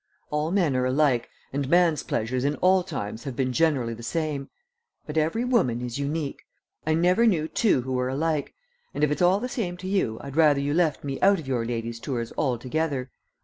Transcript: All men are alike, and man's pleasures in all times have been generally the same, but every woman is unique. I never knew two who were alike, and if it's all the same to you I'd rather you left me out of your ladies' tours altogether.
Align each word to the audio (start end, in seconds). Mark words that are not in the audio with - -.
All 0.31 0.49
men 0.49 0.75
are 0.75 0.85
alike, 0.87 1.29
and 1.53 1.69
man's 1.69 2.01
pleasures 2.01 2.43
in 2.43 2.55
all 2.55 2.81
times 2.83 3.23
have 3.25 3.35
been 3.35 3.53
generally 3.53 3.93
the 3.93 4.01
same, 4.01 4.49
but 5.05 5.15
every 5.15 5.45
woman 5.45 5.79
is 5.79 5.99
unique. 5.99 6.41
I 6.87 6.95
never 6.95 7.27
knew 7.27 7.47
two 7.47 7.83
who 7.83 7.91
were 7.93 8.09
alike, 8.09 8.55
and 8.95 9.03
if 9.03 9.11
it's 9.11 9.21
all 9.21 9.39
the 9.39 9.47
same 9.47 9.77
to 9.77 9.87
you 9.87 10.17
I'd 10.21 10.35
rather 10.35 10.59
you 10.59 10.73
left 10.73 11.03
me 11.03 11.21
out 11.21 11.37
of 11.39 11.47
your 11.47 11.65
ladies' 11.67 11.99
tours 11.99 12.33
altogether. 12.35 13.11